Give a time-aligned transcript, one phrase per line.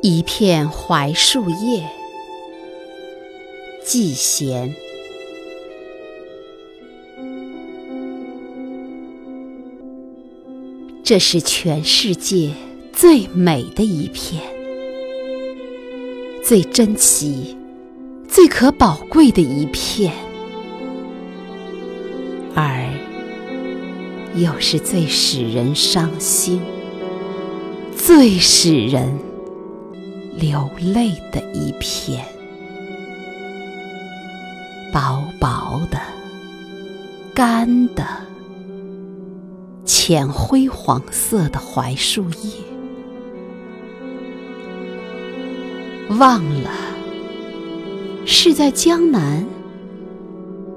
[0.00, 1.82] 一片槐树叶，
[3.84, 4.72] 季贤。
[11.02, 12.52] 这是全世界
[12.92, 14.40] 最美的一片，
[16.44, 17.56] 最珍奇、
[18.28, 20.12] 最可宝贵的一片，
[22.54, 22.88] 而
[24.36, 26.62] 又是最使人伤心、
[27.96, 29.27] 最使人……
[30.38, 32.24] 流泪的一片，
[34.92, 35.98] 薄薄的、
[37.34, 38.06] 干的、
[39.84, 42.52] 浅灰黄色的槐树叶，
[46.20, 46.70] 忘了
[48.24, 49.44] 是在江南、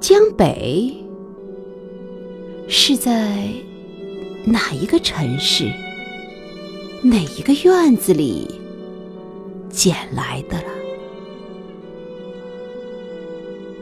[0.00, 0.92] 江北，
[2.66, 3.44] 是在
[4.44, 5.70] 哪一个城市、
[7.04, 8.63] 哪一个院子里。
[9.74, 10.68] 捡来的了，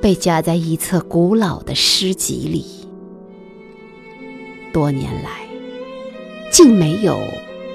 [0.00, 2.64] 被夹在一册古老的诗集里，
[4.72, 5.46] 多年来
[6.50, 7.20] 竟没有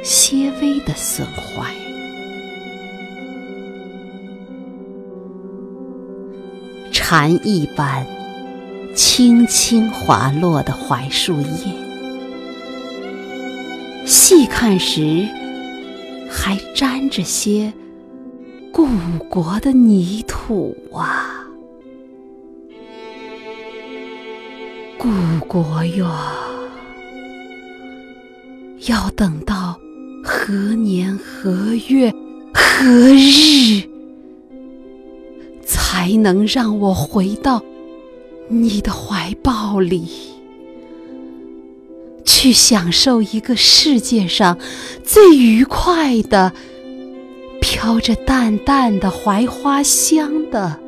[0.03, 1.72] 些微的损坏。
[6.92, 8.05] 蝉一般
[8.95, 11.73] 轻轻滑落的槐树叶，
[14.05, 15.27] 细看时
[16.30, 17.72] 还沾着些。
[18.78, 18.86] 故
[19.28, 21.47] 国的泥土啊，
[25.00, 25.09] 故
[25.47, 26.08] 国哟，
[28.86, 29.80] 要等到
[30.23, 32.14] 何年何月
[32.53, 33.81] 何日，
[35.66, 37.64] 才能让我回到
[38.48, 40.08] 你的怀抱里，
[42.23, 44.59] 去享受一个世界上
[45.03, 46.53] 最愉快的？
[47.80, 50.80] 飘着淡淡的槐花香的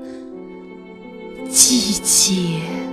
[1.47, 2.88] 季节。